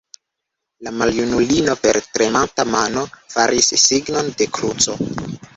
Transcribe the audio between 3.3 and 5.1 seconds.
faris signon de kruco.